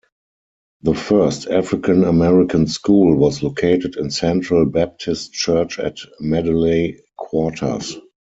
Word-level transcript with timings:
The 0.81 0.95
first 0.95 1.45
African 1.49 2.03
American 2.05 2.65
school 2.65 3.15
was 3.15 3.43
located 3.43 3.97
in 3.97 4.09
Central 4.09 4.65
Baptist 4.65 5.31
Church 5.33 5.77
at 5.77 5.99
Medeley 6.19 6.99
Quarters. 7.17 7.97